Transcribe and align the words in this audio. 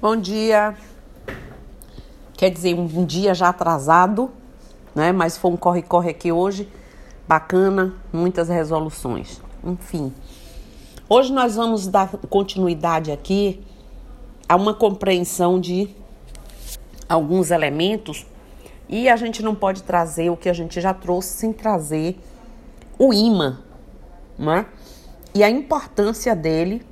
Bom 0.00 0.16
dia. 0.16 0.74
Quer 2.32 2.48
dizer, 2.48 2.74
um 2.74 3.04
dia 3.04 3.34
já 3.34 3.50
atrasado, 3.50 4.30
né? 4.94 5.12
Mas 5.12 5.36
foi 5.36 5.50
um 5.50 5.58
corre-corre 5.58 6.08
aqui 6.08 6.32
hoje. 6.32 6.66
Bacana, 7.28 7.92
muitas 8.10 8.48
resoluções. 8.48 9.42
Enfim. 9.62 10.10
Hoje 11.06 11.30
nós 11.30 11.56
vamos 11.56 11.86
dar 11.86 12.08
continuidade 12.30 13.12
aqui 13.12 13.62
a 14.48 14.56
uma 14.56 14.72
compreensão 14.72 15.60
de 15.60 15.94
alguns 17.06 17.50
elementos 17.50 18.24
e 18.88 19.06
a 19.06 19.16
gente 19.16 19.42
não 19.42 19.54
pode 19.54 19.82
trazer 19.82 20.30
o 20.30 20.36
que 20.36 20.48
a 20.48 20.54
gente 20.54 20.80
já 20.80 20.94
trouxe 20.94 21.28
sem 21.28 21.52
trazer 21.52 22.18
o 22.98 23.12
imã, 23.12 23.58
né? 24.38 24.64
E 25.34 25.44
a 25.44 25.50
importância 25.50 26.34
dele 26.34 26.88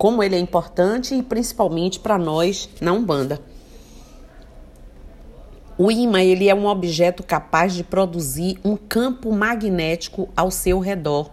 como 0.00 0.22
ele 0.22 0.34
é 0.34 0.38
importante 0.38 1.14
e 1.14 1.22
principalmente 1.22 2.00
para 2.00 2.16
nós 2.16 2.70
na 2.80 2.90
Umbanda. 2.90 3.38
O 5.76 5.90
imã 5.90 6.22
ele 6.22 6.48
é 6.48 6.54
um 6.54 6.64
objeto 6.64 7.22
capaz 7.22 7.74
de 7.74 7.84
produzir 7.84 8.58
um 8.64 8.78
campo 8.78 9.30
magnético 9.30 10.30
ao 10.34 10.50
seu 10.50 10.78
redor. 10.78 11.30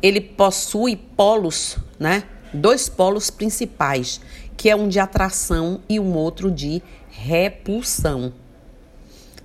Ele 0.00 0.22
possui 0.22 0.96
polos, 0.96 1.76
né? 1.98 2.22
Dois 2.50 2.88
polos 2.88 3.28
principais, 3.28 4.22
que 4.56 4.70
é 4.70 4.74
um 4.74 4.88
de 4.88 4.98
atração 4.98 5.82
e 5.86 6.00
um 6.00 6.14
outro 6.14 6.50
de 6.50 6.82
repulsão. 7.10 8.32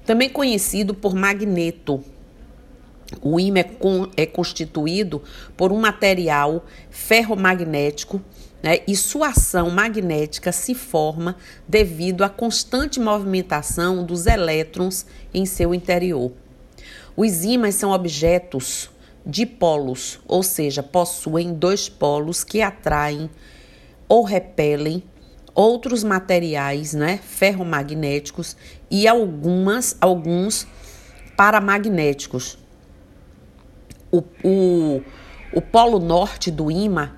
Também 0.05 0.29
conhecido 0.29 0.93
por 0.93 1.13
magneto, 1.13 2.01
o 3.21 3.39
ímã 3.39 3.59
é, 3.59 3.63
con, 3.63 4.09
é 4.17 4.25
constituído 4.25 5.21
por 5.55 5.71
um 5.71 5.79
material 5.79 6.65
ferromagnético 6.89 8.21
né, 8.63 8.79
e 8.87 8.95
sua 8.95 9.29
ação 9.29 9.69
magnética 9.69 10.51
se 10.51 10.73
forma 10.73 11.35
devido 11.67 12.23
à 12.23 12.29
constante 12.29 12.99
movimentação 12.99 14.03
dos 14.03 14.25
elétrons 14.25 15.05
em 15.34 15.45
seu 15.45 15.73
interior. 15.73 16.31
Os 17.15 17.43
ímãs 17.43 17.75
são 17.75 17.91
objetos 17.91 18.89
dipolos, 19.25 20.19
ou 20.27 20.43
seja, 20.43 20.84
possuem 20.84 21.53
dois 21.53 21.87
polos 21.87 22.43
que 22.43 22.62
atraem 22.62 23.29
ou 24.07 24.23
repelem 24.23 25.03
outros 25.53 26.03
materiais 26.03 26.93
né, 26.93 27.19
ferromagnéticos 27.23 28.57
e 28.91 29.07
algumas, 29.07 29.95
alguns 30.01 30.67
paramagnéticos. 31.37 32.57
O, 34.16 34.24
o, 34.46 35.02
o 35.52 35.62
polo 35.62 35.99
norte 35.99 36.49
do 36.49 36.71
ímã 36.71 37.12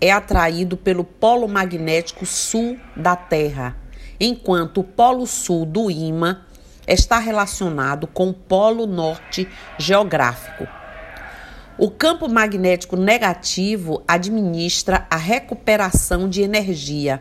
é 0.00 0.12
atraído 0.12 0.76
pelo 0.76 1.02
polo 1.02 1.48
magnético 1.48 2.24
sul 2.24 2.78
da 2.96 3.16
Terra, 3.16 3.76
enquanto 4.20 4.78
o 4.78 4.84
polo 4.84 5.26
sul 5.26 5.66
do 5.66 5.90
ímã 5.90 6.42
está 6.86 7.18
relacionado 7.18 8.06
com 8.06 8.28
o 8.28 8.34
polo 8.34 8.86
norte 8.86 9.48
geográfico. 9.76 10.68
O 11.76 11.90
campo 11.90 12.28
magnético 12.28 12.94
negativo 12.94 14.00
administra 14.06 15.08
a 15.10 15.16
recuperação 15.16 16.28
de 16.28 16.40
energia, 16.42 17.20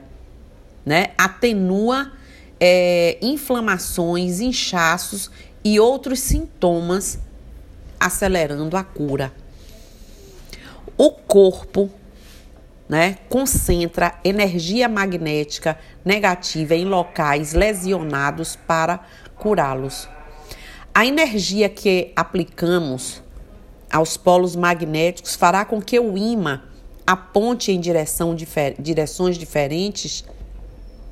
né? 0.86 1.08
atenua 1.18 2.12
é, 2.60 3.18
inflamações, 3.20 4.40
inchaços 4.40 5.32
e 5.64 5.80
outros 5.80 6.20
sintomas 6.20 7.18
acelerando 8.04 8.76
a 8.76 8.84
cura. 8.84 9.32
O 10.98 11.10
corpo 11.10 11.90
né, 12.88 13.18
concentra 13.30 14.20
energia 14.26 14.90
magnética 14.90 15.80
negativa 16.04 16.76
em 16.76 16.84
locais 16.84 17.54
lesionados 17.54 18.58
para 18.58 19.00
curá-los. 19.38 20.10
A 20.94 21.06
energia 21.06 21.70
que 21.70 22.12
aplicamos 22.14 23.24
aos 23.90 24.18
polos 24.18 24.56
magnéticos 24.56 25.36
fará 25.36 25.64
com 25.64 25.82
que 25.82 25.98
o 25.98 26.18
ímã 26.18 26.62
aponte 27.08 27.72
em 27.72 27.80
direção 27.80 28.36
direções 28.78 29.38
diferentes, 29.38 30.26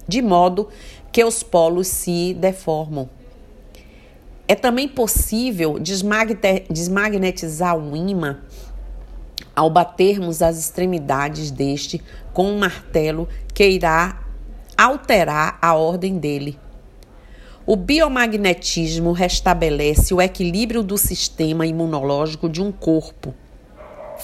de 0.08 0.22
modo 0.22 0.68
que 1.12 1.24
os 1.24 1.42
polos 1.42 1.88
se 1.88 2.34
deformam. 2.34 3.10
É 4.52 4.56
também 4.56 4.86
possível 4.86 5.80
desmagnetizar 5.80 7.78
o 7.78 7.96
ímã 7.96 8.40
ao 9.56 9.70
batermos 9.70 10.42
as 10.42 10.60
extremidades 10.60 11.52
deste 11.52 12.04
com 12.34 12.52
um 12.52 12.60
martelo 12.60 13.30
que 13.54 13.66
irá 13.66 14.20
alterar 14.78 15.58
a 15.62 15.74
ordem 15.74 16.18
dele. 16.18 16.60
O 17.66 17.78
biomagnetismo 17.78 19.14
restabelece 19.14 20.14
o 20.14 20.22
equilíbrio 20.22 20.84
do 20.84 20.98
sistema 20.98 21.66
imunológico 21.66 22.50
de 22.50 22.62
um 22.62 22.74
corpo, 22.74 23.34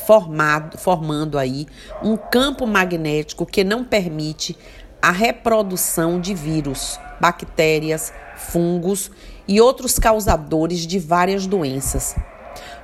formado, 0.06 0.78
formando 0.78 1.40
aí 1.40 1.66
um 2.04 2.18
campo 2.18 2.68
magnético 2.68 3.46
que 3.46 3.64
não 3.64 3.82
permite 3.82 4.58
a 5.02 5.12
reprodução 5.12 6.20
de 6.20 6.34
vírus, 6.34 7.00
bactérias, 7.22 8.12
fungos 8.36 9.10
e 9.48 9.62
outros 9.62 9.98
causadores 9.98 10.86
de 10.86 11.00
várias 11.00 11.46
doenças. 11.48 12.16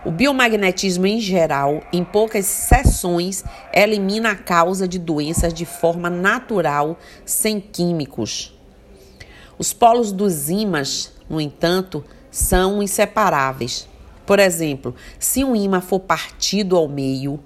O 0.06 0.12
biomagnetismo 0.12 1.08
em 1.08 1.20
geral, 1.20 1.82
em 1.92 2.04
poucas 2.04 2.46
sessões, 2.46 3.44
elimina 3.74 4.32
a 4.32 4.36
causa 4.36 4.88
de 4.88 5.00
doenças 5.00 5.54
de 5.54 5.66
forma 5.66 6.10
natural, 6.10 6.98
sem 7.26 7.60
químicos. 7.60 8.54
Os 9.58 9.72
polos 9.72 10.12
dos 10.12 10.50
ímãs, 10.50 11.14
no 11.30 11.40
entanto, 11.40 12.04
são 12.30 12.84
inseparáveis. 12.84 13.88
Por 14.26 14.40
exemplo, 14.40 14.94
se 15.20 15.44
um 15.44 15.56
ímã 15.56 15.80
for 15.80 16.00
partido 16.00 16.76
ao 16.76 16.88
meio, 16.88 17.40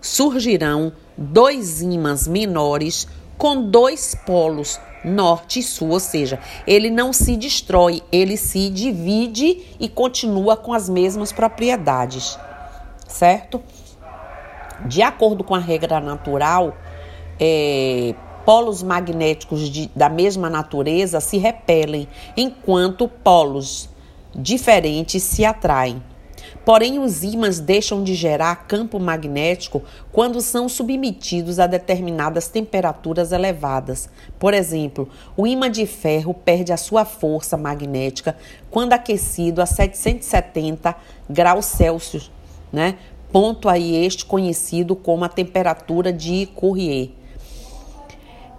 surgirão 0.00 0.92
dois 1.16 1.82
ímãs 1.82 2.26
menores 2.26 3.06
com 3.36 3.68
dois 3.70 4.14
polos, 4.26 4.80
norte 5.04 5.60
e 5.60 5.62
sul, 5.62 5.90
ou 5.90 6.00
seja, 6.00 6.38
ele 6.66 6.90
não 6.90 7.12
se 7.12 7.36
destrói, 7.36 8.02
ele 8.12 8.36
se 8.36 8.68
divide 8.70 9.64
e 9.78 9.88
continua 9.88 10.56
com 10.56 10.72
as 10.72 10.88
mesmas 10.88 11.32
propriedades, 11.32 12.38
certo? 13.06 13.62
De 14.86 15.02
acordo 15.02 15.44
com 15.44 15.54
a 15.54 15.58
regra 15.58 16.00
natural, 16.00 16.74
é, 17.38 18.14
polos 18.44 18.82
magnéticos 18.82 19.68
de, 19.68 19.90
da 19.94 20.08
mesma 20.08 20.48
natureza 20.48 21.20
se 21.20 21.38
repelem, 21.38 22.08
enquanto 22.36 23.08
polos 23.08 23.88
diferentes 24.34 25.22
se 25.22 25.44
atraem. 25.44 26.02
Porém, 26.64 26.98
os 26.98 27.22
ímãs 27.22 27.58
deixam 27.58 28.04
de 28.04 28.14
gerar 28.14 28.66
campo 28.66 29.00
magnético 29.00 29.82
quando 30.12 30.40
são 30.40 30.68
submetidos 30.68 31.58
a 31.58 31.66
determinadas 31.66 32.48
temperaturas 32.48 33.32
elevadas. 33.32 34.08
Por 34.38 34.52
exemplo, 34.52 35.08
o 35.36 35.46
ímã 35.46 35.70
de 35.70 35.86
ferro 35.86 36.34
perde 36.34 36.72
a 36.72 36.76
sua 36.76 37.04
força 37.04 37.56
magnética 37.56 38.36
quando 38.70 38.92
aquecido 38.92 39.62
a 39.62 39.66
770 39.66 40.94
graus 41.28 41.64
Celsius, 41.64 42.30
né? 42.72 42.96
Ponto 43.32 43.68
aí 43.68 44.04
este 44.04 44.26
conhecido 44.26 44.94
como 44.94 45.24
a 45.24 45.28
temperatura 45.28 46.12
de 46.12 46.46
Courrier. 46.54 47.10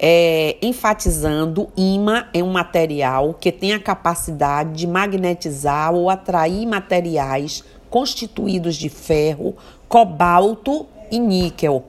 É, 0.03 0.57
enfatizando, 0.63 1.69
ímã 1.77 2.25
é 2.33 2.41
um 2.41 2.51
material 2.51 3.35
que 3.35 3.51
tem 3.51 3.73
a 3.73 3.79
capacidade 3.79 4.73
de 4.73 4.87
magnetizar 4.87 5.93
ou 5.93 6.09
atrair 6.09 6.65
materiais 6.65 7.63
constituídos 7.91 8.75
de 8.77 8.89
ferro, 8.89 9.55
cobalto 9.87 10.87
e 11.11 11.19
níquel. 11.19 11.85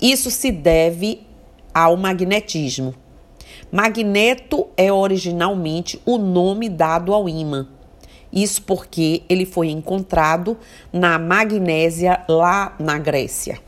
Isso 0.00 0.30
se 0.30 0.52
deve 0.52 1.26
ao 1.72 1.96
magnetismo. 1.96 2.94
Magneto 3.72 4.68
é 4.76 4.92
originalmente 4.92 6.00
o 6.04 6.18
nome 6.18 6.68
dado 6.68 7.12
ao 7.12 7.28
ímã. 7.28 7.66
Isso 8.30 8.62
porque 8.62 9.22
ele 9.28 9.46
foi 9.46 9.70
encontrado 9.70 10.58
na 10.92 11.18
Magnésia, 11.18 12.22
lá 12.28 12.74
na 12.78 12.98
Grécia. 12.98 13.60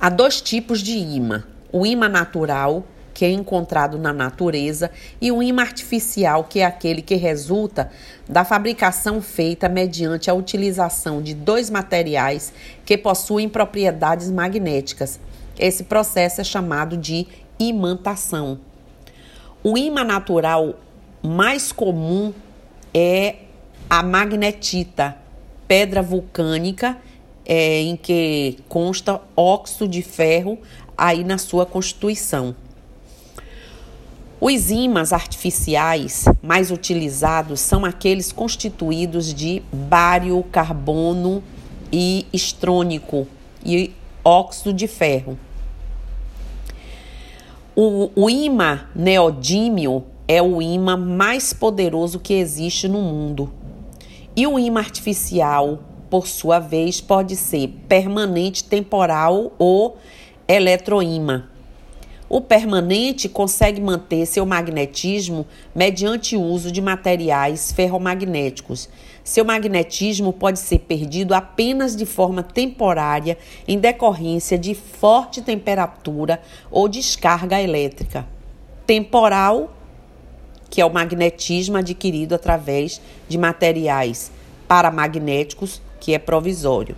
Há 0.00 0.08
dois 0.08 0.40
tipos 0.40 0.80
de 0.80 0.96
ímã: 0.96 1.44
o 1.70 1.84
ímã 1.84 2.08
natural 2.08 2.84
que 3.14 3.24
é 3.24 3.30
encontrado 3.30 3.96
na 3.96 4.12
natureza, 4.12 4.90
e 5.20 5.30
o 5.30 5.42
imã 5.42 5.62
artificial, 5.62 6.44
que 6.44 6.58
é 6.58 6.64
aquele 6.64 7.00
que 7.00 7.14
resulta 7.14 7.90
da 8.28 8.44
fabricação 8.44 9.22
feita 9.22 9.68
mediante 9.68 10.28
a 10.28 10.34
utilização 10.34 11.22
de 11.22 11.32
dois 11.32 11.70
materiais 11.70 12.52
que 12.84 12.98
possuem 12.98 13.48
propriedades 13.48 14.30
magnéticas. 14.30 15.20
Esse 15.56 15.84
processo 15.84 16.40
é 16.40 16.44
chamado 16.44 16.96
de 16.96 17.28
imantação. 17.58 18.58
O 19.62 19.78
imã 19.78 20.02
natural 20.02 20.74
mais 21.22 21.70
comum 21.70 22.34
é 22.92 23.36
a 23.88 24.02
magnetita, 24.02 25.16
pedra 25.68 26.02
vulcânica 26.02 26.98
é, 27.46 27.80
em 27.80 27.96
que 27.96 28.58
consta 28.68 29.20
óxido 29.36 29.88
de 29.88 30.02
ferro 30.02 30.58
aí 30.96 31.24
na 31.24 31.38
sua 31.38 31.66
constituição. 31.66 32.54
Os 34.46 34.70
ímãs 34.70 35.10
artificiais 35.10 36.26
mais 36.42 36.70
utilizados 36.70 37.60
são 37.60 37.82
aqueles 37.82 38.30
constituídos 38.30 39.32
de 39.32 39.62
bário, 39.72 40.44
carbono 40.52 41.42
e 41.90 42.26
estrônico 42.30 43.26
e 43.64 43.90
óxido 44.22 44.74
de 44.74 44.86
ferro. 44.86 45.38
O, 47.74 48.10
o 48.14 48.28
imã 48.28 48.86
neodímio 48.94 50.04
é 50.28 50.42
o 50.42 50.60
imã 50.60 50.94
mais 50.94 51.54
poderoso 51.54 52.20
que 52.20 52.34
existe 52.34 52.86
no 52.86 53.00
mundo. 53.00 53.50
E 54.36 54.46
o 54.46 54.58
imã 54.58 54.80
artificial, 54.80 55.78
por 56.10 56.26
sua 56.26 56.58
vez, 56.58 57.00
pode 57.00 57.34
ser 57.34 57.68
permanente, 57.88 58.62
temporal 58.62 59.54
ou 59.58 59.96
eletroímã. 60.46 61.44
O 62.34 62.40
permanente 62.40 63.28
consegue 63.28 63.80
manter 63.80 64.26
seu 64.26 64.44
magnetismo 64.44 65.46
mediante 65.72 66.34
o 66.36 66.42
uso 66.42 66.72
de 66.72 66.82
materiais 66.82 67.70
ferromagnéticos. 67.70 68.88
Seu 69.22 69.44
magnetismo 69.44 70.32
pode 70.32 70.58
ser 70.58 70.80
perdido 70.80 71.32
apenas 71.32 71.94
de 71.94 72.04
forma 72.04 72.42
temporária 72.42 73.38
em 73.68 73.78
decorrência 73.78 74.58
de 74.58 74.74
forte 74.74 75.42
temperatura 75.42 76.42
ou 76.72 76.88
descarga 76.88 77.62
elétrica. 77.62 78.26
Temporal, 78.84 79.72
que 80.68 80.80
é 80.80 80.84
o 80.84 80.92
magnetismo 80.92 81.76
adquirido 81.76 82.34
através 82.34 83.00
de 83.28 83.38
materiais 83.38 84.32
paramagnéticos, 84.66 85.80
que 86.00 86.12
é 86.12 86.18
provisório. 86.18 86.96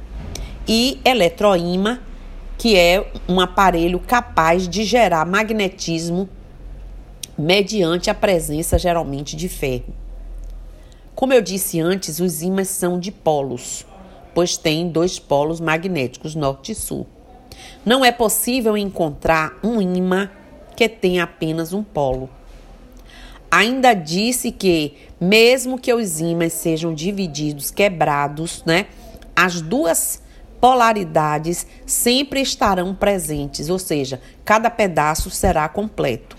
E 0.66 0.98
eletroímã, 1.04 2.00
que 2.58 2.76
é 2.76 3.10
um 3.28 3.40
aparelho 3.40 4.00
capaz 4.00 4.68
de 4.68 4.84
gerar 4.84 5.24
magnetismo 5.26 6.28
mediante 7.38 8.08
a 8.08 8.14
presença 8.14 8.78
geralmente 8.78 9.36
de 9.36 9.48
ferro. 9.48 9.94
Como 11.14 11.32
eu 11.32 11.40
disse 11.40 11.80
antes, 11.80 12.20
os 12.20 12.42
ímãs 12.42 12.68
são 12.68 12.98
de 12.98 13.10
polos, 13.10 13.86
pois 14.34 14.56
têm 14.56 14.88
dois 14.88 15.18
polos 15.18 15.60
magnéticos, 15.60 16.34
norte 16.34 16.72
e 16.72 16.74
sul. 16.74 17.06
Não 17.84 18.04
é 18.04 18.12
possível 18.12 18.76
encontrar 18.76 19.58
um 19.62 19.80
ímã 19.80 20.30
que 20.74 20.88
tenha 20.88 21.24
apenas 21.24 21.72
um 21.72 21.82
polo. 21.82 22.28
Ainda 23.50 23.94
disse 23.94 24.50
que, 24.50 24.94
mesmo 25.20 25.78
que 25.78 25.92
os 25.92 26.20
ímãs 26.20 26.52
sejam 26.52 26.92
divididos, 26.92 27.70
quebrados, 27.70 28.62
né, 28.66 28.86
as 29.34 29.60
duas 29.60 30.20
polaridades 30.66 31.64
sempre 31.86 32.40
estarão 32.40 32.92
presentes, 32.92 33.70
ou 33.70 33.78
seja, 33.78 34.20
cada 34.44 34.68
pedaço 34.68 35.30
será 35.30 35.68
completo. 35.68 36.36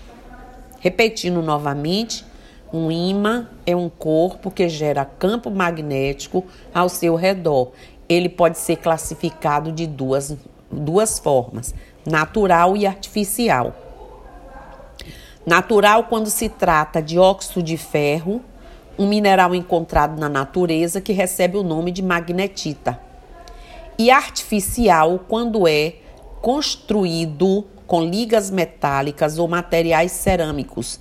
Repetindo 0.80 1.40
novamente, 1.40 2.26
um 2.70 2.90
ímã 2.90 3.48
é 3.64 3.74
um 3.74 3.88
corpo 3.88 4.50
que 4.50 4.68
gera 4.68 5.02
campo 5.06 5.50
magnético 5.50 6.44
ao 6.74 6.90
seu 6.90 7.14
redor. 7.14 7.72
Ele 8.06 8.28
pode 8.28 8.58
ser 8.58 8.76
classificado 8.76 9.72
de 9.72 9.86
duas, 9.86 10.36
duas 10.70 11.18
formas: 11.18 11.74
natural 12.04 12.76
e 12.76 12.86
artificial. 12.86 13.74
Natural, 15.46 16.04
quando 16.04 16.28
se 16.28 16.50
trata 16.50 17.00
de 17.00 17.18
óxido 17.18 17.62
de 17.62 17.78
ferro, 17.78 18.42
um 18.98 19.08
mineral 19.08 19.54
encontrado 19.54 20.20
na 20.20 20.28
natureza 20.28 21.00
que 21.00 21.14
recebe 21.14 21.56
o 21.56 21.62
nome 21.62 21.90
de 21.90 22.02
magnetita 22.02 23.07
e 23.98 24.10
artificial 24.10 25.24
quando 25.28 25.66
é 25.66 25.96
construído 26.40 27.66
com 27.86 28.02
ligas 28.02 28.50
metálicas 28.50 29.38
ou 29.38 29.48
materiais 29.48 30.12
cerâmicos, 30.12 31.00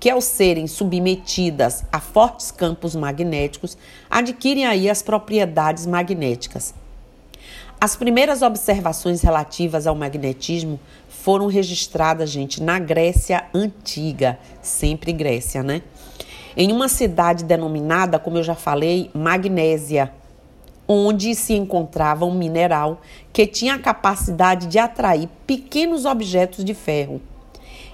que 0.00 0.08
ao 0.08 0.20
serem 0.20 0.66
submetidas 0.66 1.84
a 1.92 2.00
fortes 2.00 2.50
campos 2.50 2.94
magnéticos, 2.94 3.76
adquirem 4.08 4.64
aí 4.64 4.88
as 4.88 5.02
propriedades 5.02 5.84
magnéticas. 5.84 6.72
As 7.80 7.94
primeiras 7.94 8.42
observações 8.42 9.20
relativas 9.22 9.86
ao 9.86 9.94
magnetismo 9.94 10.80
foram 11.08 11.46
registradas, 11.46 12.30
gente, 12.30 12.62
na 12.62 12.78
Grécia 12.78 13.44
antiga, 13.52 14.38
sempre 14.62 15.12
Grécia, 15.12 15.62
né? 15.62 15.82
Em 16.56 16.72
uma 16.72 16.88
cidade 16.88 17.44
denominada, 17.44 18.18
como 18.18 18.38
eu 18.38 18.42
já 18.42 18.54
falei, 18.54 19.10
Magnésia, 19.14 20.12
onde 20.88 21.34
se 21.34 21.52
encontrava 21.52 22.24
um 22.24 22.34
mineral 22.34 23.00
que 23.32 23.46
tinha 23.46 23.74
a 23.74 23.78
capacidade 23.78 24.66
de 24.66 24.78
atrair 24.78 25.28
pequenos 25.46 26.06
objetos 26.06 26.64
de 26.64 26.72
ferro. 26.72 27.20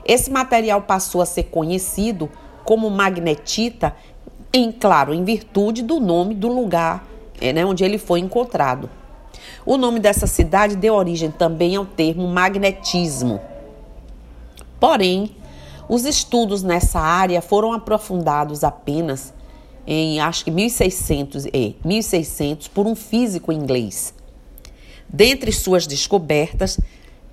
Esse 0.06 0.30
material 0.30 0.82
passou 0.82 1.20
a 1.20 1.26
ser 1.26 1.44
conhecido 1.44 2.30
como 2.64 2.88
magnetita, 2.88 3.94
em 4.52 4.70
claro, 4.70 5.12
em 5.12 5.24
virtude 5.24 5.82
do 5.82 5.98
nome 5.98 6.34
do 6.34 6.48
lugar 6.48 7.04
é, 7.40 7.52
né, 7.52 7.64
onde 7.64 7.84
ele 7.84 7.98
foi 7.98 8.20
encontrado. 8.20 8.88
O 9.66 9.76
nome 9.76 9.98
dessa 9.98 10.26
cidade 10.26 10.76
deu 10.76 10.94
origem 10.94 11.30
também 11.30 11.76
ao 11.76 11.84
termo 11.84 12.28
magnetismo. 12.28 13.40
Porém, 14.78 15.34
os 15.88 16.04
estudos 16.04 16.62
nessa 16.62 17.00
área 17.00 17.42
foram 17.42 17.72
aprofundados 17.72 18.62
apenas 18.62 19.32
em 19.86 20.20
acho 20.20 20.44
que 20.44 20.50
1600, 20.50 21.46
é, 21.46 21.74
1600 21.84 22.68
por 22.68 22.86
um 22.86 22.94
físico 22.94 23.52
inglês. 23.52 24.14
Dentre 25.08 25.52
suas 25.52 25.86
descobertas, 25.86 26.78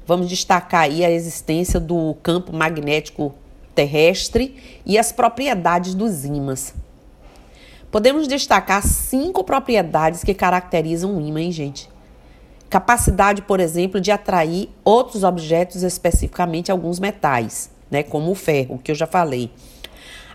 vamos 0.06 0.27
destacar 0.27 0.81
aí 0.81 1.03
a 1.06 1.12
existência 1.12 1.80
do 1.80 2.15
campo 2.21 2.53
magnético 2.53 3.33
terrestre 3.74 4.81
e 4.86 4.98
as 4.98 5.12
propriedades 5.12 5.94
dos 5.94 6.25
ímãs. 6.25 6.74
Podemos 7.89 8.27
destacar 8.27 8.86
cinco 8.86 9.44
propriedades 9.44 10.24
que 10.24 10.33
caracterizam 10.33 11.13
um 11.15 11.21
ímã, 11.21 11.42
hein, 11.42 11.51
gente? 11.51 11.89
Capacidade, 12.69 13.42
por 13.42 13.59
exemplo, 13.59 14.00
de 14.00 14.12
atrair 14.12 14.69
outros 14.83 15.24
objetos, 15.24 15.83
especificamente 15.83 16.71
alguns 16.71 17.00
metais, 17.00 17.69
né, 17.89 18.01
como 18.01 18.31
o 18.31 18.36
ferro, 18.36 18.80
que 18.81 18.92
eu 18.92 18.95
já 18.95 19.06
falei. 19.06 19.51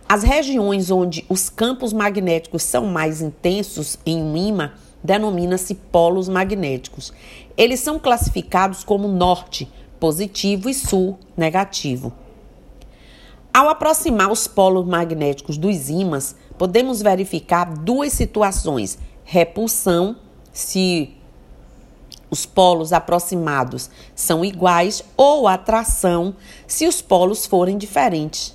As 0.08 0.22
regiões 0.22 0.88
onde 0.90 1.24
os 1.28 1.48
campos 1.48 1.92
magnéticos 1.92 2.62
são 2.62 2.86
mais 2.86 3.20
intensos 3.20 3.98
em 4.06 4.22
um 4.22 4.36
ímã 4.36 4.72
denomina-se 5.02 5.74
polos 5.74 6.28
magnéticos. 6.28 7.12
Eles 7.56 7.80
são 7.80 7.98
classificados 7.98 8.84
como 8.84 9.08
norte 9.08 9.68
positivo 9.98 10.68
e 10.68 10.74
sul 10.74 11.18
negativo. 11.36 12.12
Ao 13.52 13.68
aproximar 13.68 14.30
os 14.30 14.46
polos 14.46 14.86
magnéticos 14.86 15.58
dos 15.58 15.88
ímãs, 15.88 16.36
podemos 16.56 17.02
verificar 17.02 17.64
duas 17.64 18.12
situações: 18.12 18.98
repulsão, 19.24 20.16
se 20.52 21.14
os 22.30 22.46
polos 22.46 22.92
aproximados 22.92 23.90
são 24.14 24.44
iguais, 24.44 25.02
ou 25.16 25.48
atração, 25.48 26.36
se 26.66 26.86
os 26.86 27.02
polos 27.02 27.44
forem 27.44 27.76
diferentes, 27.76 28.54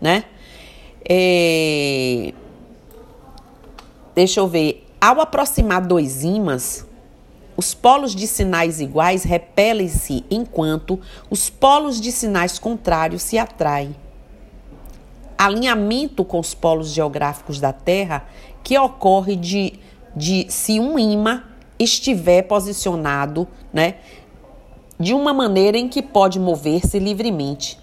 né? 0.00 0.24
É... 1.08 2.32
Deixa 4.14 4.40
eu 4.40 4.48
ver. 4.48 4.86
Ao 5.00 5.20
aproximar 5.20 5.80
dois 5.84 6.22
ímãs, 6.22 6.86
os 7.56 7.74
polos 7.74 8.14
de 8.14 8.26
sinais 8.26 8.80
iguais 8.80 9.24
repelem-se, 9.24 10.24
enquanto 10.30 10.98
os 11.28 11.50
polos 11.50 12.00
de 12.00 12.12
sinais 12.12 12.58
contrários 12.58 13.22
se 13.22 13.36
atraem. 13.36 13.94
Alinhamento 15.36 16.24
com 16.24 16.38
os 16.38 16.54
polos 16.54 16.90
geográficos 16.90 17.58
da 17.58 17.72
Terra 17.72 18.26
que 18.62 18.78
ocorre 18.78 19.34
de, 19.34 19.74
de 20.14 20.46
se 20.48 20.78
um 20.78 20.98
ímã 20.98 21.42
estiver 21.78 22.42
posicionado, 22.42 23.48
né, 23.72 23.96
de 24.98 25.12
uma 25.14 25.34
maneira 25.34 25.76
em 25.76 25.88
que 25.88 26.00
pode 26.00 26.38
mover-se 26.38 26.98
livremente. 26.98 27.81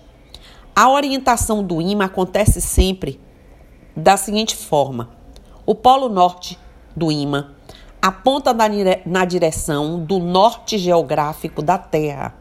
A 0.81 0.87
orientação 0.87 1.61
do 1.61 1.81
ímã 1.81 2.05
acontece 2.05 2.61
sempre 2.61 3.19
da 3.93 4.15
seguinte 4.15 4.55
forma: 4.55 5.09
o 5.65 5.75
polo 5.75 6.07
norte 6.07 6.57
do 6.95 7.11
ímã 7.11 7.49
aponta 8.01 8.55
na 9.05 9.25
direção 9.25 9.99
do 9.99 10.19
norte 10.19 10.77
geográfico 10.77 11.61
da 11.61 11.77
Terra. 11.77 12.33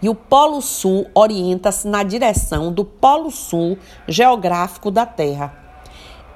E 0.00 0.08
o 0.08 0.14
Polo 0.14 0.62
Sul 0.62 1.08
orienta-se 1.12 1.88
na 1.88 2.04
direção 2.04 2.72
do 2.72 2.84
Polo 2.84 3.32
Sul 3.32 3.76
geográfico 4.06 4.88
da 4.88 5.04
Terra. 5.04 5.52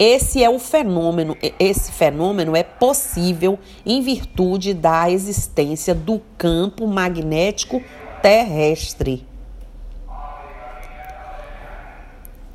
Esse 0.00 0.42
é 0.42 0.50
o 0.50 0.58
fenômeno, 0.58 1.36
esse 1.60 1.92
fenômeno 1.92 2.56
é 2.56 2.64
possível 2.64 3.56
em 3.86 4.02
virtude 4.02 4.74
da 4.74 5.08
existência 5.08 5.94
do 5.94 6.20
campo 6.36 6.88
magnético 6.88 7.80
terrestre. 8.20 9.29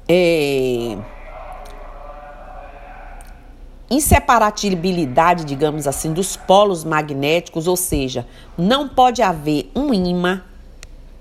É, 0.07 0.97
inseparabilidade, 3.89 5.45
digamos 5.45 5.87
assim, 5.87 6.13
dos 6.13 6.35
polos 6.35 6.83
magnéticos, 6.83 7.67
ou 7.67 7.75
seja, 7.75 8.25
não 8.57 8.87
pode 8.87 9.21
haver 9.21 9.71
um 9.75 9.93
ímã 9.93 10.43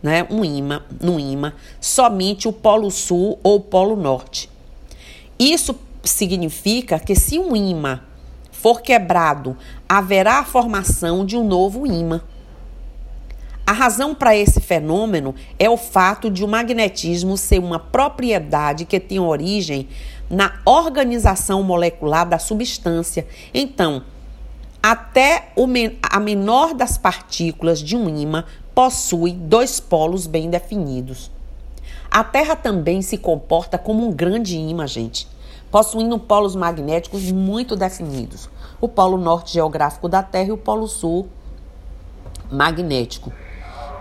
né, 0.05 0.27
um 0.29 0.45
imã, 0.45 0.83
no 1.01 1.19
imã, 1.19 1.55
somente 1.81 2.47
o 2.47 2.53
polo 2.53 2.91
sul 2.91 3.39
ou 3.43 3.57
o 3.57 3.61
polo 3.61 3.97
norte. 3.97 4.51
Isso 5.39 5.75
significa 6.03 6.99
que 6.99 7.15
se 7.15 7.39
um 7.39 7.57
imã 7.57 8.01
for 8.53 8.83
quebrado, 8.83 9.57
haverá 9.89 10.41
a 10.41 10.45
formação 10.45 11.25
de 11.25 11.39
um 11.39 11.43
novo 11.43 11.87
imã. 11.87 12.21
A 13.67 13.73
razão 13.73 14.15
para 14.15 14.37
esse 14.37 14.61
fenômeno 14.61 15.35
é 15.59 15.71
o 15.71 15.77
fato 15.79 16.31
de 16.31 16.45
o 16.45 16.49
magnetismo 16.49 17.37
ser 17.39 17.59
uma 17.59 17.79
propriedade 17.79 18.85
que 18.85 19.01
tem 19.01 19.19
origem 19.19 19.89
na 20.29 20.61
organização 20.67 21.63
molecular 21.63 22.29
da 22.29 22.39
substância. 22.39 23.27
Então, 23.55 24.03
até 24.83 25.51
a 26.03 26.21
menor 26.21 26.75
das 26.75 26.99
partículas 26.99 27.81
de 27.81 27.97
um 27.97 28.07
ímã 28.07 28.45
possui 28.75 29.33
dois 29.33 29.81
polos 29.81 30.27
bem 30.27 30.51
definidos. 30.51 31.31
A 32.11 32.23
Terra 32.23 32.55
também 32.55 33.01
se 33.01 33.17
comporta 33.17 33.79
como 33.79 34.07
um 34.07 34.13
grande 34.13 34.59
ímã, 34.59 34.87
gente, 34.87 35.27
possuindo 35.71 36.19
polos 36.19 36.55
magnéticos 36.55 37.33
muito 37.33 37.75
definidos. 37.77 38.51
O 38.79 38.89
polo 38.89 39.17
norte 39.17 39.55
geográfico 39.55 40.07
da 40.07 40.23
Terra 40.23 40.49
e 40.49 40.53
o 40.53 40.59
polo 40.59 40.87
sul 40.87 41.29
magnético. 42.51 43.33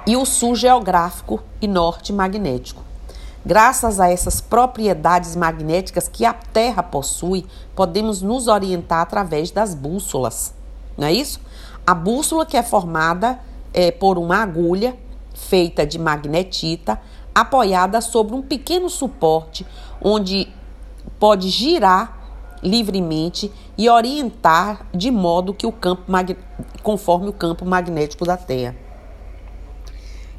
E 0.05 0.15
o 0.17 0.25
sul 0.25 0.55
geográfico 0.55 1.41
e 1.61 1.67
norte 1.67 2.11
magnético. 2.11 2.83
Graças 3.45 3.99
a 3.99 4.09
essas 4.09 4.41
propriedades 4.41 5.35
magnéticas 5.35 6.07
que 6.07 6.25
a 6.25 6.33
Terra 6.33 6.81
possui, 6.81 7.45
podemos 7.75 8.21
nos 8.21 8.47
orientar 8.47 9.01
através 9.01 9.51
das 9.51 9.73
bússolas 9.75 10.53
não 10.97 11.07
é 11.07 11.13
isso? 11.13 11.39
A 11.85 11.93
bússola 11.93 12.45
que 12.45 12.55
é 12.55 12.63
formada 12.63 13.39
é, 13.73 13.91
por 13.91 14.17
uma 14.17 14.37
agulha 14.37 14.97
feita 15.33 15.85
de 15.85 15.97
magnetita 15.97 16.99
apoiada 17.33 17.99
sobre 17.99 18.35
um 18.35 18.41
pequeno 18.41 18.89
suporte 18.89 19.65
onde 19.99 20.47
pode 21.19 21.49
girar 21.49 22.21
livremente 22.61 23.51
e 23.77 23.89
orientar 23.89 24.85
de 24.93 25.09
modo 25.09 25.53
que 25.53 25.65
o 25.65 25.71
campo 25.71 26.03
conforme 26.81 27.27
o 27.27 27.33
campo 27.33 27.65
magnético 27.65 28.23
da 28.23 28.37
Terra. 28.37 28.82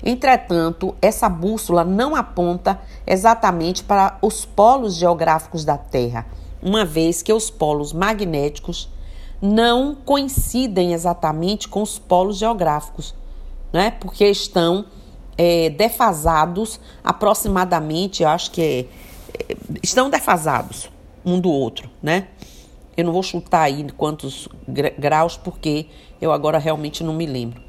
Entretanto, 0.04 0.94
essa 1.00 1.30
bússola 1.30 1.82
não 1.82 2.14
aponta 2.14 2.78
exatamente 3.06 3.82
para 3.82 4.18
os 4.20 4.44
polos 4.44 4.96
geográficos 4.96 5.64
da 5.64 5.78
Terra, 5.78 6.26
uma 6.62 6.84
vez 6.84 7.22
que 7.22 7.32
os 7.32 7.48
polos 7.48 7.90
magnéticos 7.92 8.90
não 9.40 9.94
coincidem 9.94 10.92
exatamente 10.92 11.68
com 11.68 11.80
os 11.80 11.98
polos 11.98 12.36
geográficos, 12.36 13.14
né? 13.72 13.90
Porque 13.92 14.26
estão 14.26 14.84
é, 15.38 15.70
defasados 15.70 16.78
aproximadamente, 17.02 18.24
acho 18.24 18.50
que 18.50 18.60
é, 18.60 18.80
é, 19.52 19.56
estão 19.82 20.10
defasados 20.10 20.90
um 21.24 21.40
do 21.40 21.50
outro, 21.50 21.90
né? 22.02 22.28
Eu 22.94 23.06
não 23.06 23.12
vou 23.12 23.22
chutar 23.22 23.62
aí 23.62 23.90
quantos 23.96 24.48
graus, 24.98 25.36
porque 25.36 25.86
eu 26.20 26.30
agora 26.30 26.58
realmente 26.58 27.02
não 27.02 27.14
me 27.14 27.26
lembro. 27.26 27.60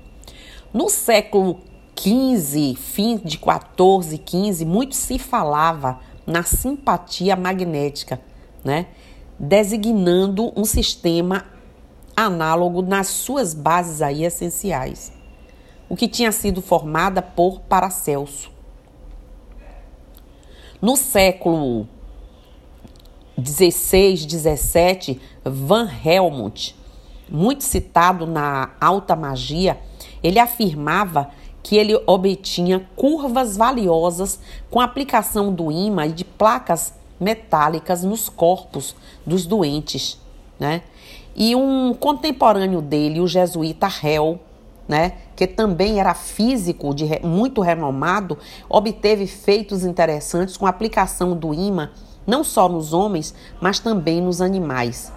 No 0.74 0.90
século 0.90 1.62
XV, 1.98 2.76
fim 2.76 3.18
de 3.18 3.38
14, 3.38 4.18
15, 4.18 4.66
muito 4.66 4.96
se 4.96 5.18
falava 5.18 6.00
na 6.26 6.44
simpatia 6.44 7.36
magnética, 7.36 8.20
né? 8.64 8.88
Designando 9.40 10.52
um 10.56 10.66
sistema 10.66 11.46
análogo 12.16 12.82
nas 12.82 13.08
suas 13.08 13.54
bases 13.54 14.02
aí 14.02 14.24
essenciais, 14.24 15.12
o 15.90 15.96
que 15.96 16.08
tinha 16.08 16.32
sido 16.32 16.62
formada 16.62 17.22
por 17.22 17.62
Paracelso. 17.62 18.52
No 20.82 20.96
século 20.96 21.88
16, 23.38 24.26
17, 24.26 25.22
Van 25.44 25.90
Helmont, 26.04 26.76
muito 27.30 27.64
citado 27.64 28.26
na 28.26 28.72
alta 28.80 29.16
magia, 29.16 29.80
ele 30.24 30.40
afirmava 30.40 31.30
que 31.66 31.78
ele 31.78 32.00
obtinha 32.06 32.88
curvas 32.96 33.58
valiosas 33.58 34.40
com 34.70 34.80
aplicação 34.80 35.52
do 35.52 35.72
ímã 35.72 36.06
e 36.06 36.12
de 36.12 36.24
placas 36.24 36.94
metálicas 37.20 38.04
nos 38.04 38.30
corpos 38.30 38.96
dos 39.26 39.48
doentes, 39.48 40.22
né? 40.60 40.84
E 41.36 41.56
um 41.56 41.92
contemporâneo 41.96 42.84
dele, 42.84 43.20
o 43.20 43.28
jesuíta 43.28 43.88
Hell, 43.88 44.40
né, 44.88 45.14
que 45.36 45.48
também 45.48 46.00
era 46.00 46.14
físico 46.14 46.94
de 46.94 47.20
muito 47.24 47.62
renomado, 47.62 48.38
obteve 48.70 49.26
feitos 49.26 49.84
interessantes 49.84 50.56
com 50.56 50.68
a 50.68 50.70
aplicação 50.70 51.36
do 51.36 51.52
imã 51.52 51.90
não 52.28 52.44
só 52.44 52.70
nos 52.70 52.94
homens, 52.94 53.34
mas 53.60 53.80
também 53.80 54.22
nos 54.22 54.40
animais. 54.40 55.12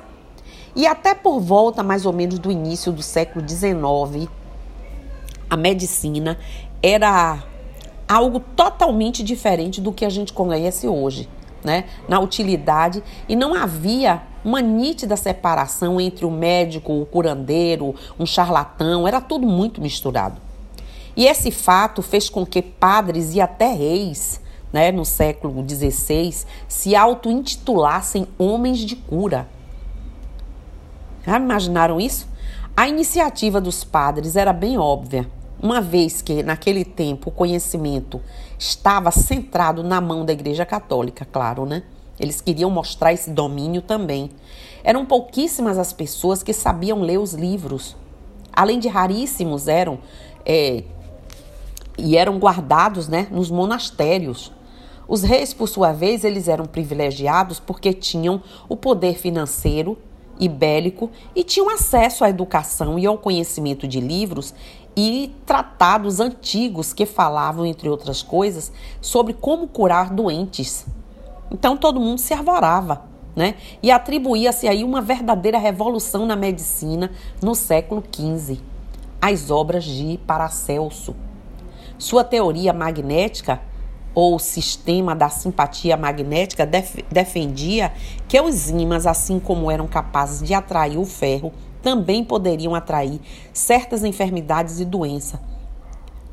E 0.74 0.86
até 0.86 1.14
por 1.14 1.40
volta 1.40 1.82
mais 1.82 2.06
ou 2.06 2.12
menos 2.12 2.38
do 2.38 2.50
início 2.50 2.90
do 2.90 3.02
século 3.02 3.46
XIX, 3.46 4.30
a 5.48 5.56
medicina 5.56 6.38
era 6.82 7.42
algo 8.08 8.40
totalmente 8.40 9.22
diferente 9.22 9.80
do 9.80 9.92
que 9.92 10.04
a 10.04 10.08
gente 10.08 10.32
conhece 10.32 10.88
hoje, 10.88 11.28
né? 11.62 11.84
Na 12.08 12.20
utilidade 12.20 13.02
e 13.28 13.36
não 13.36 13.54
havia 13.54 14.22
uma 14.44 14.60
nítida 14.60 15.16
separação 15.16 16.00
entre 16.00 16.24
o 16.24 16.30
médico, 16.30 16.92
o 16.92 17.04
curandeiro, 17.04 17.94
um 18.18 18.24
charlatão, 18.24 19.06
era 19.06 19.20
tudo 19.20 19.46
muito 19.46 19.80
misturado. 19.80 20.40
E 21.16 21.26
esse 21.26 21.50
fato 21.50 22.00
fez 22.00 22.30
com 22.30 22.46
que 22.46 22.62
padres 22.62 23.34
e 23.34 23.40
até 23.40 23.72
reis, 23.72 24.40
né, 24.72 24.92
no 24.92 25.04
século 25.04 25.64
XVI, 25.68 26.44
se 26.68 26.94
auto-intitulassem 26.94 28.26
homens 28.38 28.78
de 28.78 28.94
cura. 28.94 29.48
Já 31.26 31.36
imaginaram 31.36 32.00
isso? 32.00 32.28
A 32.76 32.88
iniciativa 32.88 33.60
dos 33.60 33.82
padres 33.82 34.36
era 34.36 34.52
bem 34.52 34.78
óbvia, 34.78 35.28
uma 35.60 35.80
vez 35.80 36.22
que 36.22 36.42
naquele 36.42 36.84
tempo 36.84 37.30
o 37.30 37.32
conhecimento 37.32 38.20
estava 38.58 39.10
centrado 39.10 39.82
na 39.82 40.00
mão 40.00 40.24
da 40.24 40.32
Igreja 40.32 40.64
Católica, 40.64 41.26
claro, 41.30 41.66
né? 41.66 41.82
Eles 42.18 42.40
queriam 42.40 42.70
mostrar 42.70 43.12
esse 43.12 43.30
domínio 43.30 43.82
também. 43.82 44.30
Eram 44.82 45.06
pouquíssimas 45.06 45.78
as 45.78 45.92
pessoas 45.92 46.42
que 46.42 46.52
sabiam 46.52 47.00
ler 47.00 47.18
os 47.18 47.32
livros. 47.32 47.96
Além 48.52 48.78
de 48.78 48.88
raríssimos 48.88 49.68
eram 49.68 49.98
é, 50.44 50.82
e 51.96 52.16
eram 52.16 52.38
guardados 52.38 53.08
né, 53.08 53.26
nos 53.30 53.50
monastérios. 53.50 54.52
Os 55.06 55.22
reis, 55.22 55.54
por 55.54 55.68
sua 55.68 55.92
vez, 55.92 56.22
eles 56.24 56.48
eram 56.48 56.66
privilegiados 56.66 57.58
porque 57.58 57.92
tinham 57.92 58.42
o 58.68 58.76
poder 58.76 59.16
financeiro 59.16 59.96
e 60.38 60.48
bélico 60.48 61.10
e 61.34 61.42
tinham 61.42 61.68
acesso 61.70 62.24
à 62.24 62.30
educação 62.30 62.98
e 62.98 63.06
ao 63.06 63.18
conhecimento 63.18 63.86
de 63.86 64.00
livros 64.00 64.54
e 64.96 65.32
tratados 65.46 66.18
antigos 66.18 66.92
que 66.92 67.06
falavam, 67.06 67.64
entre 67.64 67.88
outras 67.88 68.22
coisas, 68.22 68.72
sobre 69.00 69.32
como 69.32 69.68
curar 69.68 70.10
doentes. 70.10 70.86
Então 71.50 71.76
todo 71.76 72.00
mundo 72.00 72.18
se 72.18 72.34
arvorava, 72.34 73.04
né? 73.34 73.54
E 73.82 73.90
atribuía-se 73.90 74.66
aí 74.66 74.82
uma 74.82 75.00
verdadeira 75.00 75.58
revolução 75.58 76.26
na 76.26 76.34
medicina 76.34 77.12
no 77.40 77.54
século 77.54 78.02
XV, 78.12 78.58
as 79.20 79.50
obras 79.50 79.84
de 79.84 80.18
Paracelso. 80.26 81.14
Sua 81.96 82.24
teoria 82.24 82.72
magnética 82.72 83.60
ou 84.14 84.38
sistema 84.38 85.14
da 85.14 85.28
simpatia 85.28 85.96
magnética 85.96 86.66
def 86.66 86.96
defendia 87.10 87.92
que 88.26 88.40
os 88.40 88.70
ímãs, 88.70 89.06
assim 89.06 89.38
como 89.38 89.70
eram 89.70 89.86
capazes 89.86 90.46
de 90.46 90.54
atrair 90.54 90.98
o 90.98 91.04
ferro, 91.04 91.52
também 91.82 92.24
poderiam 92.24 92.74
atrair 92.74 93.20
certas 93.52 94.04
enfermidades 94.04 94.80
e 94.80 94.84
doenças 94.84 95.38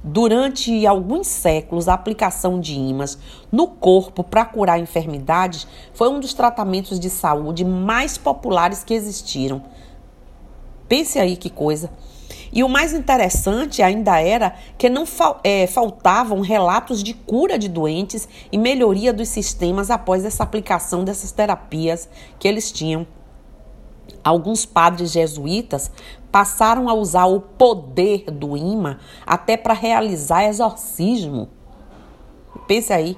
Durante 0.08 0.86
alguns 0.86 1.26
séculos, 1.26 1.88
a 1.88 1.96
aplicação 1.96 2.60
de 2.60 2.76
ímãs 2.76 3.18
no 3.52 3.66
corpo 3.66 4.24
para 4.24 4.46
curar 4.46 4.80
enfermidades 4.80 5.68
foi 5.96 6.10
um 6.10 6.20
dos 6.20 6.32
tratamentos 6.32 7.00
de 7.00 7.10
saúde 7.10 7.66
mais 7.66 8.16
populares 8.16 8.84
que 8.84 8.94
existiram. 8.94 9.64
Pense 10.88 11.18
aí 11.18 11.36
que 11.36 11.50
coisa. 11.50 11.90
E 12.52 12.64
o 12.64 12.70
mais 12.70 12.94
interessante 12.94 13.82
ainda 13.82 14.20
era 14.20 14.56
que 14.78 14.90
não 14.90 15.04
é, 15.44 15.68
faltavam 15.68 16.42
relatos 16.42 17.04
de 17.04 17.14
cura 17.14 17.58
de 17.58 17.68
doentes 17.68 18.28
e 18.52 18.58
melhoria 18.58 19.12
dos 19.12 19.30
sistemas 19.30 19.90
após 19.92 20.26
essa 20.26 20.44
aplicação 20.44 21.04
dessas 21.04 21.32
terapias 21.32 22.10
que 22.40 22.48
eles 22.48 22.72
tinham. 22.72 23.06
Alguns 24.24 24.66
padres 24.66 25.12
jesuítas 25.12 25.92
passaram 26.32 26.90
a 26.90 26.94
usar 26.94 27.26
o 27.26 27.40
poder 27.40 28.26
do 28.32 28.58
imã 28.58 28.98
até 29.26 29.56
para 29.56 29.74
realizar 29.74 30.46
exorcismo. 30.46 31.50
Pense 32.68 32.92
aí. 32.92 33.18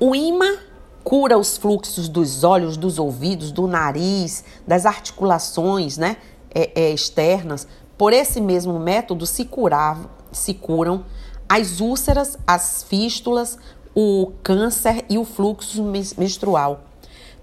O 0.00 0.14
imã 0.14 0.58
cura 1.04 1.38
os 1.38 1.56
fluxos 1.56 2.08
dos 2.08 2.42
olhos, 2.42 2.76
dos 2.76 2.98
ouvidos, 2.98 3.52
do 3.52 3.66
nariz, 3.66 4.42
das 4.66 4.86
articulações 4.86 5.98
né, 5.98 6.16
é, 6.52 6.72
é, 6.74 6.90
externas. 6.90 7.68
Por 7.96 8.12
esse 8.12 8.40
mesmo 8.40 8.78
método 8.78 9.26
se, 9.26 9.44
curava, 9.44 10.10
se 10.32 10.54
curam 10.54 11.04
as 11.48 11.80
úlceras, 11.80 12.38
as 12.46 12.82
fístulas, 12.82 13.58
o 13.94 14.32
câncer 14.42 15.04
e 15.08 15.18
o 15.18 15.24
fluxo 15.24 15.82
menstrual. 16.18 16.80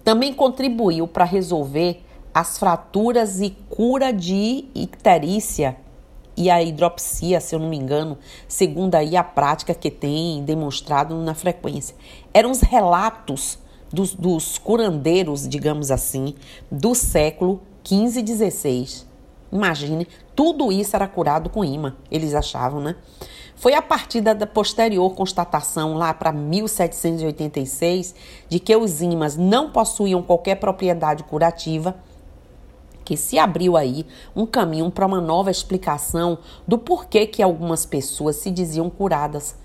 Também 0.04 0.34
contribuiu 0.34 1.08
para 1.08 1.24
resolver 1.24 2.04
as 2.34 2.58
fraturas 2.58 3.40
e 3.40 3.52
cura 3.70 4.12
de 4.12 4.66
icterícia 4.74 5.78
e 6.36 6.50
a 6.50 6.62
hidropsia, 6.62 7.40
se 7.40 7.54
eu 7.54 7.60
não 7.60 7.70
me 7.70 7.78
engano, 7.78 8.18
segundo 8.48 8.96
aí 8.96 9.16
a 9.16 9.24
prática 9.24 9.74
que 9.74 9.92
tem 9.92 10.44
demonstrado 10.44 11.16
na 11.18 11.34
frequência. 11.34 11.96
Eram 12.34 12.52
os 12.52 12.62
relatos 12.62 13.60
dos, 13.92 14.14
dos 14.14 14.58
curandeiros, 14.58 15.48
digamos 15.48 15.92
assim, 15.92 16.34
do 16.72 16.96
século 16.96 17.62
15 17.84 18.20
e 18.20 18.24
16. 18.24 19.08
Imagine, 19.52 20.08
tudo 20.42 20.72
isso 20.72 20.96
era 20.96 21.08
curado 21.08 21.52
com 21.52 21.64
imã, 21.64 21.96
eles 22.10 22.34
achavam, 22.34 22.82
né? 22.82 22.96
Foi 23.56 23.76
a 23.76 23.82
partir 23.82 24.22
da 24.22 24.48
posterior 24.48 25.14
constatação, 25.14 25.94
lá 25.94 26.12
para 26.16 26.32
1786, 26.32 28.16
de 28.50 28.60
que 28.60 28.76
os 28.76 29.04
ímãs 29.04 29.38
não 29.38 29.70
possuíam 29.70 30.24
qualquer 30.24 30.56
propriedade 30.56 31.24
curativa, 31.26 31.96
que 33.06 33.16
se 33.16 33.38
abriu 33.38 33.78
aí 33.78 34.04
um 34.36 34.48
caminho 34.48 34.90
para 34.90 35.06
uma 35.06 35.22
nova 35.22 35.52
explicação 35.52 36.40
do 36.68 36.80
porquê 36.80 37.28
que 37.28 37.44
algumas 37.44 37.86
pessoas 37.86 38.38
se 38.38 38.50
diziam 38.50 38.90
curadas. 38.90 39.56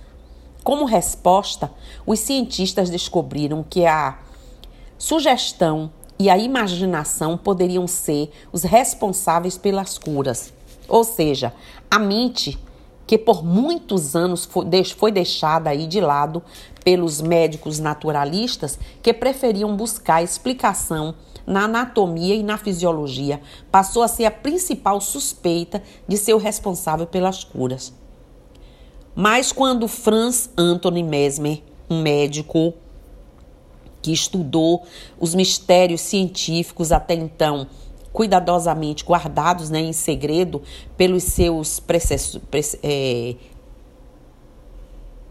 Como 0.63 0.85
resposta, 0.85 1.73
os 2.05 2.21
cientistas 2.21 2.91
descobriram 2.91 3.65
que 3.67 3.87
a 3.87 4.19
sugestão 4.99 5.91
e 6.19 6.29
a 6.29 6.37
imaginação 6.37 7.39
poderiam 7.39 7.87
ser 7.87 8.31
os 8.53 8.63
responsáveis 8.63 9.57
pelas 9.57 9.97
curas. 9.97 10.55
Ou 10.89 11.05
seja, 11.05 11.53
a 11.91 11.99
mente, 11.99 12.59
que 13.07 13.17
por 13.17 13.45
muitos 13.45 14.17
anos 14.17 14.49
foi 14.97 15.13
deixada 15.13 15.71
aí 15.71 15.87
de 15.87 16.01
lado 16.01 16.43
pelos 16.85 17.21
médicos 17.21 17.79
naturalistas 17.79 18.79
que 19.03 19.13
preferiam 19.13 19.77
buscar 19.77 20.23
explicação 20.23 21.15
na 21.47 21.65
anatomia 21.65 22.35
e 22.35 22.43
na 22.43 22.59
fisiologia, 22.59 23.41
passou 23.71 24.03
a 24.03 24.09
ser 24.09 24.25
a 24.25 24.31
principal 24.31 25.01
suspeita 25.01 25.83
de 26.09 26.17
ser 26.17 26.35
o 26.35 26.39
responsável 26.39 27.07
pelas 27.07 27.45
curas. 27.45 27.93
Mas 29.15 29.53
quando 29.53 29.89
Franz 29.89 30.51
Anthony 30.59 31.03
Mesmer, 31.03 31.63
um 31.89 32.03
médico 32.03 32.75
que 34.03 34.13
estudou 34.13 34.85
os 35.19 35.35
mistérios 35.35 36.01
científicos 36.01 36.93
até 36.93 37.15
então 37.15 37.67
cuidadosamente 38.17 39.05
guardados 39.05 39.69
né, 39.69 39.79
em 39.79 39.93
segredo 39.93 40.63
pelos 40.97 41.23
seus 41.23 41.83
é, 42.83 43.35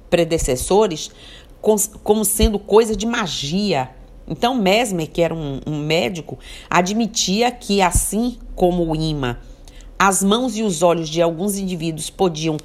predecessores, 0.08 1.10
como 2.04 2.24
sendo 2.24 2.60
coisa 2.60 2.96
de 2.96 3.08
magia. 3.08 3.90
Então, 4.28 4.54
Mesmer, 4.54 5.10
que 5.10 5.24
era 5.24 5.34
um, 5.34 5.62
um 5.66 5.80
médico, 5.80 6.38
admitia 6.70 7.50
que, 7.50 7.82
assim 7.82 8.38
como 8.56 8.88
o 8.88 8.96
imã, 8.96 9.40
as 9.98 10.22
mãos 10.22 10.56
e 10.56 10.62
os 10.62 10.84
olhos 10.84 11.10
de 11.10 11.24
alguns 11.24 11.58
indivíduos 11.58 12.12
podiam 12.12 12.56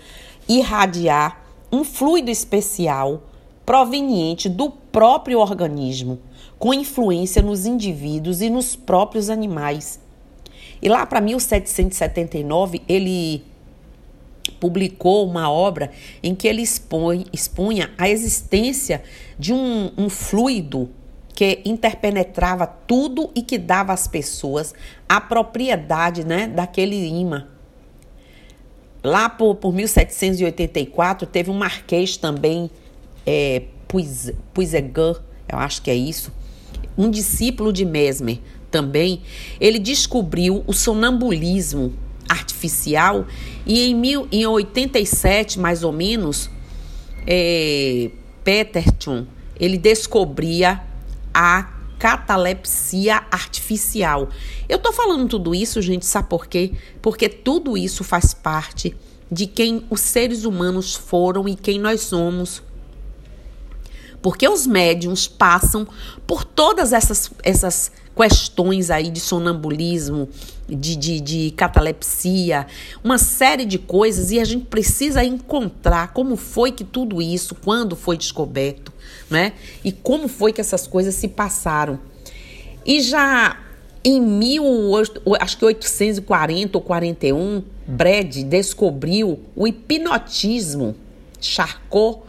irradiar 0.47 1.47
um 1.73 1.83
fluido 1.83 2.31
especial 2.31 3.23
proveniente 3.65 4.50
do 4.50 4.69
próprio 4.69 5.39
organismo, 5.39 6.19
com 6.59 6.75
influência 6.75 7.41
nos 7.41 7.65
indivíduos 7.65 8.43
e 8.43 8.50
nos 8.50 8.77
próprios 8.77 9.31
animais. 9.31 9.99
E 10.83 10.89
lá 10.89 11.05
para 11.05 11.21
1779, 11.21 12.83
ele 12.89 13.45
publicou 14.59 15.27
uma 15.27 15.51
obra 15.51 15.91
em 16.23 16.35
que 16.35 16.49
ele 16.49 16.63
expõe, 16.63 17.27
expunha 17.33 17.91
a 17.97 18.09
existência 18.09 19.03
de 19.39 19.53
um, 19.53 19.91
um 19.97 20.09
fluido 20.09 20.91
que 21.35 21.61
interpenetrava 21.65 22.67
tudo 22.67 23.31
e 23.35 23.43
que 23.43 23.57
dava 23.57 23.93
às 23.93 24.07
pessoas 24.07 24.75
a 25.09 25.21
propriedade 25.21 26.25
né, 26.25 26.47
daquele 26.47 27.09
imã. 27.09 27.47
Lá 29.02 29.31
por, 29.31 29.54
por 29.54 29.73
1784, 29.73 31.26
teve 31.26 31.50
um 31.50 31.54
marquês 31.54 32.19
também 32.19 32.71
é, 33.26 33.63
eu 35.49 35.59
acho 35.59 35.83
que 35.83 35.91
é 35.91 35.95
isso, 35.95 36.33
um 36.97 37.11
discípulo 37.11 37.73
de 37.73 37.85
Mesmer 37.85 38.39
também, 38.71 39.23
ele 39.61 39.78
descobriu 39.78 40.65
o 40.67 40.73
sonambulismo 40.73 41.93
artificial 42.28 43.26
e 43.67 43.89
em, 43.89 43.95
mil, 43.95 44.28
em 44.30 44.47
87, 44.47 45.59
mais 45.59 45.83
ou 45.83 45.93
menos, 45.93 46.49
é, 47.26 48.11
Peterson, 48.45 49.26
ele 49.59 49.76
descobria 49.76 50.80
a 51.35 51.63
catalepsia 51.99 53.23
artificial. 53.30 54.28
Eu 54.69 54.78
tô 54.78 54.93
falando 54.93 55.28
tudo 55.28 55.54
isso, 55.54 55.83
gente, 55.83 56.06
sabe 56.06 56.28
por 56.28 56.47
quê? 56.47 56.73
Porque 57.02 57.28
tudo 57.28 57.76
isso 57.76 58.02
faz 58.02 58.33
parte 58.33 58.97
de 59.30 59.47
quem 59.47 59.85
os 59.91 60.00
seres 60.00 60.45
humanos 60.45 60.95
foram 60.95 61.49
e 61.49 61.54
quem 61.54 61.78
nós 61.78 62.00
somos 62.02 62.63
porque 64.23 64.49
os 64.49 64.67
médiums 64.67 65.26
passam 65.26 65.87
por 66.26 66.45
todas 66.45 66.93
essas, 66.93 67.30
essas 67.43 67.93
questões 68.17 68.91
aí 68.91 69.11
de 69.11 69.21
sonambulismo, 69.21 70.29
de, 70.69 70.97
de, 70.97 71.21
de 71.21 71.51
catalepsia, 71.53 72.67
uma 73.03 73.19
série 73.19 73.65
de 73.65 73.79
coisas, 73.79 74.31
e 74.31 74.39
a 74.39 74.45
gente 74.45 74.67
precisa 74.67 75.25
encontrar 75.25 76.13
como 76.13 76.37
foi 76.37 76.73
que 76.73 76.85
tudo 76.85 77.21
isso, 77.23 77.55
quando 77.55 77.97
foi 77.97 78.17
descoberto, 78.17 78.93
né? 79.29 79.53
E 79.85 79.91
como 79.91 80.29
foi 80.29 80.53
que 80.53 80.61
essas 80.61 80.87
coisas 80.87 81.15
se 81.15 81.29
passaram. 81.29 81.99
E 82.85 83.01
já 83.01 83.57
em 84.03 84.21
mil, 84.21 84.65
acho 85.41 85.59
que 85.59 85.65
840 85.65 86.79
ou 86.79 86.83
41, 86.83 87.63
Brad 87.87 88.37
descobriu 88.45 89.41
o 89.55 89.67
hipnotismo. 89.67 90.95
Charcot 91.41 92.21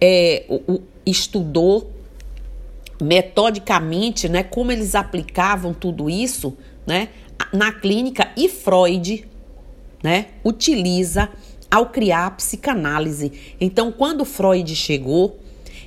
é, 0.00 0.44
o, 0.48 0.80
estudou 1.04 1.90
metodicamente, 3.00 4.28
né, 4.28 4.42
como 4.42 4.72
eles 4.72 4.94
aplicavam 4.94 5.72
tudo 5.72 6.10
isso, 6.10 6.56
né, 6.86 7.08
na 7.52 7.72
clínica 7.72 8.30
e 8.36 8.48
Freud, 8.48 9.26
né, 10.02 10.26
utiliza 10.44 11.28
ao 11.70 11.86
criar 11.86 12.26
a 12.26 12.30
psicanálise. 12.30 13.32
Então, 13.60 13.92
quando 13.92 14.24
Freud 14.24 14.74
chegou, 14.74 15.38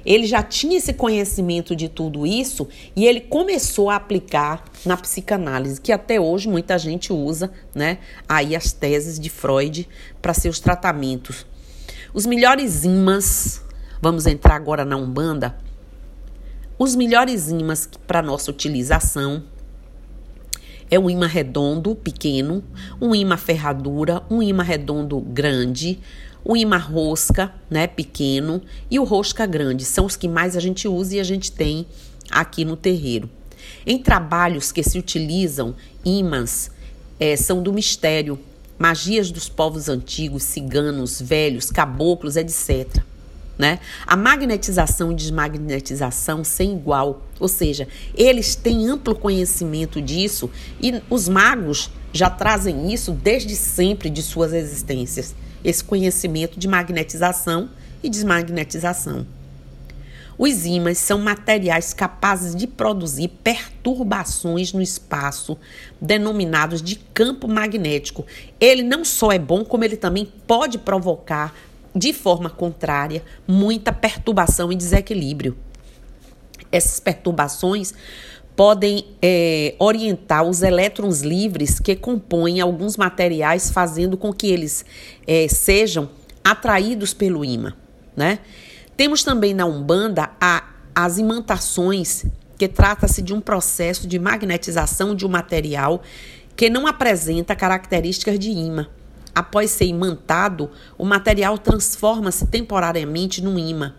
ele 0.06 0.26
já 0.26 0.42
tinha 0.42 0.78
esse 0.78 0.94
conhecimento 0.94 1.76
de 1.76 1.88
tudo 1.88 2.26
isso 2.26 2.68
e 2.96 3.06
ele 3.06 3.22
começou 3.22 3.90
a 3.90 3.96
aplicar 3.96 4.64
na 4.86 4.98
psicanálise, 4.98 5.80
que 5.80 5.92
até 5.92 6.20
hoje 6.20 6.48
muita 6.48 6.78
gente 6.78 7.14
usa, 7.14 7.52
né, 7.76 8.00
aí 8.28 8.56
as 8.56 8.72
teses 8.72 9.20
de 9.20 9.30
Freud 9.30 9.88
para 10.22 10.34
seus 10.34 10.60
tratamentos. 10.60 11.46
Os 12.14 12.26
melhores 12.26 12.84
imãs 12.84 13.62
Vamos 14.02 14.26
entrar 14.26 14.56
agora 14.56 14.84
na 14.84 14.98
Umbanda. 14.98 15.56
Os 16.84 16.96
melhores 16.96 17.50
imãs 17.50 17.88
para 18.08 18.24
nossa 18.24 18.50
utilização 18.50 19.44
é 20.90 20.98
um 20.98 21.12
imã 21.12 21.28
redondo 21.28 21.94
pequeno, 21.94 22.64
um 23.00 23.14
imã 23.14 23.38
ferradura, 23.38 24.24
um 24.32 24.42
imã 24.42 24.64
redondo 24.64 25.22
grande, 25.22 26.00
o 26.44 26.58
imã 26.58 26.78
rosca, 26.78 27.54
né, 27.70 27.86
pequeno, 27.86 28.64
e 28.90 28.98
o 28.98 29.04
rosca 29.04 29.46
grande. 29.46 29.86
São 29.86 30.08
os 30.08 30.16
que 30.16 30.28
mais 30.28 30.58
a 30.58 30.60
gente 30.60 30.88
usa 30.88 31.18
e 31.18 31.20
a 31.20 31.24
gente 31.24 31.52
tem 31.52 31.86
aqui 32.32 32.66
no 32.66 32.76
terreiro. 32.76 33.30
Em 33.86 34.00
trabalhos 34.00 34.72
que 34.72 34.82
se 34.82 34.98
utilizam 34.98 35.76
imãs, 36.04 36.72
é, 37.20 37.38
são 37.38 37.62
do 37.62 37.72
mistério, 37.72 38.40
magias 38.80 39.30
dos 39.30 39.48
povos 39.48 39.88
antigos, 39.88 40.42
ciganos, 40.42 41.22
velhos, 41.22 41.70
caboclos, 41.70 42.38
etc 42.38 43.04
né? 43.62 43.78
A 44.08 44.18
magnetização 44.18 45.12
e 45.12 45.16
desmagnetização 45.16 46.44
sem 46.44 46.74
igual, 46.74 47.22
ou 47.40 47.48
seja, 47.48 47.88
eles 48.16 48.56
têm 48.56 48.88
amplo 48.88 49.14
conhecimento 49.14 50.02
disso 50.02 50.50
e 50.82 51.00
os 51.12 51.30
magos 51.30 51.92
já 52.12 52.28
trazem 52.28 52.92
isso 52.92 53.12
desde 53.12 53.56
sempre 53.56 54.10
de 54.10 54.24
suas 54.24 54.52
existências, 54.52 55.36
esse 55.64 55.84
conhecimento 55.84 56.60
de 56.60 56.68
magnetização 56.68 57.70
e 58.02 58.10
desmagnetização. 58.10 59.28
Os 60.40 60.66
ímãs 60.66 60.98
são 60.98 61.20
materiais 61.20 61.94
capazes 61.94 62.56
de 62.56 62.66
produzir 62.66 63.28
perturbações 63.28 64.74
no 64.74 64.82
espaço, 64.82 65.56
denominados 66.02 66.82
de 66.82 66.96
campo 66.96 67.48
magnético. 67.48 68.26
Ele 68.60 68.82
não 68.82 69.06
só 69.06 69.32
é 69.32 69.38
bom, 69.38 69.64
como 69.64 69.84
ele 69.84 69.98
também 69.98 70.26
pode 70.48 70.80
provocar 70.80 71.54
de 71.96 72.14
forma 72.14 72.50
contrária, 72.50 73.24
muita 73.48 73.92
perturbação 73.92 74.72
e 74.72 74.76
desequilíbrio. 74.76 75.58
Essas 76.72 77.00
perturbações 77.00 77.94
podem 78.56 79.06
é, 79.22 79.76
orientar 79.80 80.44
os 80.44 80.62
elétrons 80.62 81.22
livres 81.22 81.80
que 81.80 81.96
compõem 81.96 82.62
alguns 82.62 82.98
materiais, 82.98 83.72
fazendo 83.72 84.18
com 84.18 84.32
que 84.34 84.48
eles 84.48 84.86
é, 85.26 85.48
sejam 85.48 86.10
atraídos 86.44 87.14
pelo 87.14 87.44
imã, 87.44 87.74
né? 88.16 88.40
Temos 88.96 89.24
também 89.24 89.54
na 89.54 89.66
Umbanda 89.66 90.30
a, 90.40 90.64
as 90.94 91.18
imantações, 91.18 92.26
que 92.58 92.68
trata-se 92.68 93.22
de 93.22 93.34
um 93.34 93.42
processo 93.42 94.08
de 94.08 94.20
magnetização 94.20 95.16
de 95.16 95.26
um 95.26 95.30
material 95.30 96.04
que 96.56 96.70
não 96.70 96.86
apresenta 96.86 97.56
características 97.56 98.38
de 98.38 98.52
imã. 98.52 98.88
Após 99.34 99.72
ser 99.72 99.86
imantado, 99.86 100.70
o 100.98 101.06
material 101.06 101.58
transforma-se 101.58 102.48
temporariamente 102.48 103.42
num 103.42 103.58
imã. 103.58 103.94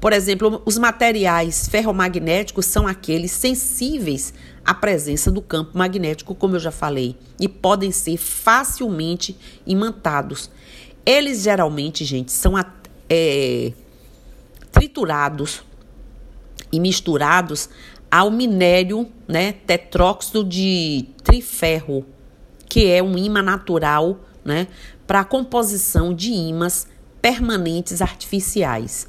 Por 0.00 0.14
exemplo, 0.14 0.62
os 0.64 0.78
materiais 0.78 1.68
ferromagnéticos 1.68 2.64
são 2.64 2.86
aqueles 2.86 3.32
sensíveis 3.32 4.32
à 4.64 4.72
presença 4.72 5.30
do 5.30 5.42
campo 5.42 5.76
magnético, 5.76 6.34
como 6.34 6.56
eu 6.56 6.60
já 6.60 6.70
falei, 6.70 7.16
e 7.38 7.46
podem 7.46 7.90
ser 7.90 8.16
facilmente 8.16 9.36
imantados. 9.66 10.50
Eles 11.04 11.42
geralmente, 11.42 12.04
gente, 12.04 12.32
são 12.32 12.54
é, 13.08 13.72
triturados 14.72 15.62
e 16.72 16.80
misturados 16.80 17.68
ao 18.10 18.30
minério 18.30 19.06
né, 19.28 19.52
tetróxido 19.52 20.42
de 20.42 21.06
triferro, 21.22 22.06
que 22.68 22.86
é 22.86 23.02
um 23.02 23.18
imã 23.18 23.42
natural 23.42 24.18
né, 24.44 24.68
para 25.06 25.20
a 25.20 25.24
composição 25.24 26.14
de 26.14 26.30
ímãs 26.30 26.86
permanentes 27.20 28.00
artificiais. 28.00 29.08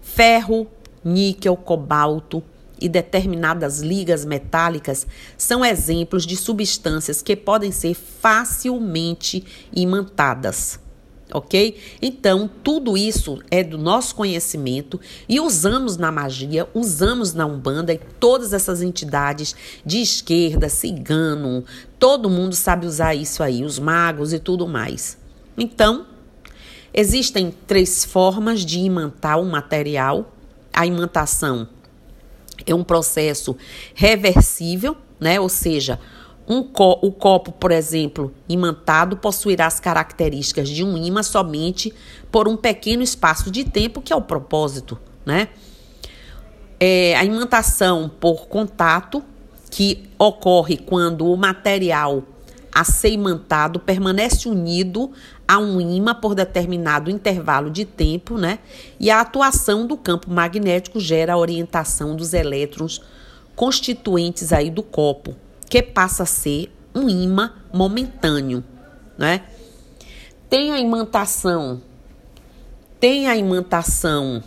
Ferro, 0.00 0.66
níquel, 1.04 1.56
cobalto 1.56 2.42
e 2.80 2.88
determinadas 2.88 3.80
ligas 3.80 4.24
metálicas 4.24 5.06
são 5.38 5.64
exemplos 5.64 6.26
de 6.26 6.36
substâncias 6.36 7.22
que 7.22 7.36
podem 7.36 7.70
ser 7.70 7.94
facilmente 7.94 9.44
imantadas 9.72 10.81
ok? 11.32 11.76
Então, 12.00 12.48
tudo 12.62 12.96
isso 12.96 13.40
é 13.50 13.64
do 13.64 13.78
nosso 13.78 14.14
conhecimento 14.14 15.00
e 15.28 15.40
usamos 15.40 15.96
na 15.96 16.12
magia, 16.12 16.68
usamos 16.74 17.32
na 17.32 17.46
Umbanda 17.46 17.92
e 17.92 18.00
todas 18.20 18.52
essas 18.52 18.82
entidades 18.82 19.54
de 19.84 20.00
esquerda, 20.00 20.68
cigano, 20.68 21.64
todo 21.98 22.30
mundo 22.30 22.54
sabe 22.54 22.86
usar 22.86 23.14
isso 23.14 23.42
aí, 23.42 23.64
os 23.64 23.78
magos 23.78 24.32
e 24.32 24.38
tudo 24.38 24.68
mais. 24.68 25.18
Então, 25.56 26.06
existem 26.92 27.54
três 27.66 28.04
formas 28.04 28.64
de 28.64 28.80
imantar 28.80 29.40
o 29.40 29.44
material. 29.44 30.32
A 30.72 30.86
imantação 30.86 31.68
é 32.66 32.74
um 32.74 32.84
processo 32.84 33.56
reversível, 33.94 34.96
né? 35.20 35.38
Ou 35.40 35.48
seja, 35.48 35.98
um 36.48 36.62
co 36.62 36.98
o 37.02 37.12
copo, 37.12 37.52
por 37.52 37.70
exemplo, 37.70 38.32
imantado 38.48 39.16
possuirá 39.16 39.66
as 39.66 39.78
características 39.78 40.68
de 40.68 40.84
um 40.84 40.96
imã 40.96 41.22
somente 41.22 41.92
por 42.30 42.48
um 42.48 42.56
pequeno 42.56 43.02
espaço 43.02 43.50
de 43.50 43.64
tempo, 43.64 44.00
que 44.00 44.12
é 44.12 44.16
o 44.16 44.22
propósito, 44.22 44.98
né? 45.24 45.48
É, 46.80 47.14
a 47.16 47.24
imantação 47.24 48.10
por 48.20 48.48
contato, 48.48 49.22
que 49.70 50.10
ocorre 50.18 50.76
quando 50.76 51.26
o 51.26 51.36
material 51.36 52.24
a 52.74 52.84
ser 52.84 53.10
imantado 53.10 53.78
permanece 53.78 54.48
unido 54.48 55.12
a 55.46 55.58
um 55.58 55.80
imã 55.80 56.14
por 56.14 56.34
determinado 56.34 57.10
intervalo 57.10 57.70
de 57.70 57.84
tempo, 57.84 58.38
né? 58.38 58.58
E 58.98 59.10
a 59.10 59.20
atuação 59.20 59.86
do 59.86 59.96
campo 59.96 60.30
magnético 60.30 60.98
gera 60.98 61.34
a 61.34 61.38
orientação 61.38 62.16
dos 62.16 62.32
elétrons 62.32 63.00
constituintes 63.54 64.52
aí 64.52 64.70
do 64.70 64.82
copo, 64.82 65.36
que 65.72 65.82
passa 65.82 66.24
a 66.24 66.26
ser 66.26 66.70
um 66.94 67.08
imã 67.08 67.50
momentâneo, 67.72 68.62
né? 69.16 69.40
Tem 70.50 70.70
a 70.70 70.78
imantação, 70.78 71.80
tem 73.00 73.26
a 73.26 73.34
imantação 73.38 74.44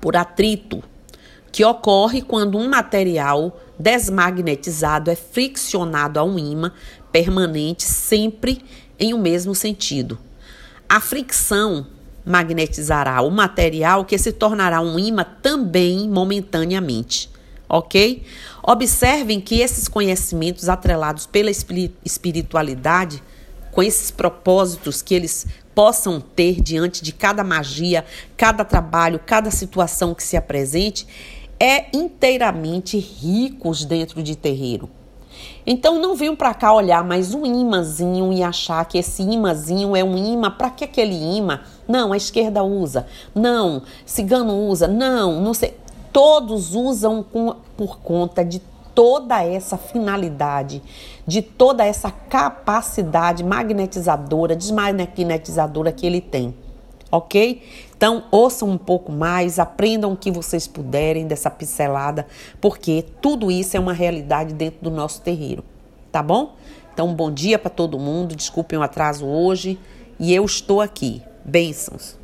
por 0.00 0.16
atrito, 0.16 0.84
que 1.50 1.64
ocorre 1.64 2.22
quando 2.22 2.56
um 2.56 2.68
material 2.68 3.60
desmagnetizado 3.76 5.10
é 5.10 5.16
friccionado 5.16 6.20
a 6.20 6.22
um 6.22 6.38
imã 6.38 6.70
permanente 7.10 7.82
sempre 7.82 8.64
em 8.96 9.12
o 9.12 9.18
mesmo 9.18 9.52
sentido. 9.52 10.16
A 10.88 11.00
fricção 11.00 11.88
magnetizará 12.24 13.20
o 13.20 13.32
material 13.32 14.04
que 14.04 14.16
se 14.16 14.30
tornará 14.30 14.80
um 14.80 14.96
imã 14.96 15.26
também 15.42 16.08
momentaneamente 16.08 17.34
ok? 17.68 18.22
Observem 18.66 19.40
que 19.40 19.60
esses 19.60 19.86
conhecimentos 19.86 20.68
atrelados 20.68 21.24
pela 21.24 21.52
espiritualidade, 22.04 23.22
com 23.70 23.80
esses 23.80 24.10
propósitos 24.10 25.00
que 25.00 25.14
eles 25.14 25.46
possam 25.72 26.20
ter 26.20 26.60
diante 26.60 27.00
de 27.00 27.12
cada 27.12 27.44
magia, 27.44 28.04
cada 28.36 28.64
trabalho, 28.64 29.20
cada 29.24 29.52
situação 29.52 30.12
que 30.12 30.22
se 30.24 30.36
apresente, 30.36 31.06
é 31.60 31.86
inteiramente 31.96 32.98
ricos 32.98 33.84
dentro 33.84 34.20
de 34.20 34.34
terreiro. 34.34 34.90
Então 35.64 36.00
não 36.00 36.16
venham 36.16 36.34
para 36.34 36.52
cá 36.52 36.72
olhar 36.72 37.04
mais 37.04 37.34
um 37.34 37.46
imãzinho 37.46 38.32
e 38.32 38.42
achar 38.42 38.84
que 38.86 38.98
esse 38.98 39.22
imãzinho 39.22 39.94
é 39.94 40.02
um 40.02 40.16
imã. 40.16 40.50
Para 40.50 40.70
que 40.70 40.82
aquele 40.82 41.14
imã? 41.14 41.60
Não, 41.86 42.12
a 42.12 42.16
esquerda 42.16 42.64
usa. 42.64 43.06
Não, 43.32 43.82
cigano 44.04 44.56
usa. 44.66 44.88
Não, 44.88 45.40
não 45.40 45.54
sei 45.54 45.74
todos 46.16 46.74
usam 46.74 47.22
com, 47.22 47.56
por 47.76 47.98
conta 47.98 48.42
de 48.42 48.62
toda 48.94 49.44
essa 49.44 49.76
finalidade, 49.76 50.82
de 51.26 51.42
toda 51.42 51.84
essa 51.84 52.10
capacidade 52.10 53.44
magnetizadora, 53.44 54.56
desmagnetizadora 54.56 55.92
que 55.92 56.06
ele 56.06 56.22
tem. 56.22 56.54
Ok? 57.12 57.62
Então, 57.94 58.24
ouçam 58.30 58.70
um 58.70 58.78
pouco 58.78 59.12
mais, 59.12 59.58
aprendam 59.58 60.14
o 60.14 60.16
que 60.16 60.30
vocês 60.30 60.66
puderem 60.66 61.26
dessa 61.26 61.50
pincelada, 61.50 62.26
porque 62.62 63.04
tudo 63.20 63.50
isso 63.50 63.76
é 63.76 63.80
uma 63.80 63.92
realidade 63.92 64.54
dentro 64.54 64.84
do 64.84 64.90
nosso 64.90 65.20
terreiro. 65.20 65.62
Tá 66.10 66.22
bom? 66.22 66.56
Então, 66.94 67.14
bom 67.14 67.30
dia 67.30 67.58
para 67.58 67.68
todo 67.68 67.98
mundo. 67.98 68.34
Desculpem 68.34 68.78
o 68.78 68.82
atraso 68.82 69.26
hoje 69.26 69.78
e 70.18 70.34
eu 70.34 70.46
estou 70.46 70.80
aqui. 70.80 71.20
Bênçãos. 71.44 72.16